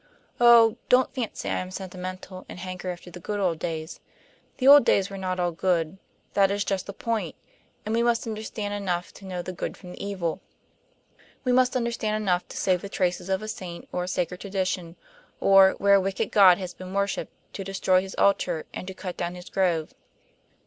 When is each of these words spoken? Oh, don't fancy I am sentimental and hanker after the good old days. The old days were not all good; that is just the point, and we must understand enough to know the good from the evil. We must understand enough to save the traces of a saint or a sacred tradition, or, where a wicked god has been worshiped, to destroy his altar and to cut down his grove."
Oh, 0.39 0.77
don't 0.89 1.13
fancy 1.13 1.47
I 1.47 1.59
am 1.59 1.69
sentimental 1.69 2.43
and 2.49 2.57
hanker 2.57 2.89
after 2.89 3.11
the 3.11 3.19
good 3.19 3.39
old 3.39 3.59
days. 3.59 3.99
The 4.57 4.67
old 4.67 4.83
days 4.83 5.11
were 5.11 5.17
not 5.19 5.39
all 5.39 5.51
good; 5.51 5.99
that 6.33 6.49
is 6.49 6.63
just 6.63 6.87
the 6.87 6.93
point, 6.93 7.35
and 7.85 7.93
we 7.93 8.01
must 8.01 8.25
understand 8.25 8.73
enough 8.73 9.13
to 9.13 9.25
know 9.25 9.43
the 9.43 9.53
good 9.53 9.77
from 9.77 9.91
the 9.91 10.03
evil. 10.03 10.41
We 11.43 11.51
must 11.51 11.75
understand 11.75 12.15
enough 12.15 12.47
to 12.47 12.57
save 12.57 12.81
the 12.81 12.89
traces 12.89 13.29
of 13.29 13.43
a 13.43 13.47
saint 13.47 13.87
or 13.91 14.05
a 14.05 14.07
sacred 14.07 14.39
tradition, 14.41 14.95
or, 15.39 15.73
where 15.73 15.93
a 15.93 16.01
wicked 16.01 16.31
god 16.31 16.57
has 16.57 16.73
been 16.73 16.95
worshiped, 16.95 17.31
to 17.53 17.63
destroy 17.63 18.01
his 18.01 18.15
altar 18.15 18.65
and 18.73 18.87
to 18.87 18.95
cut 18.95 19.17
down 19.17 19.35
his 19.35 19.51
grove." 19.51 19.93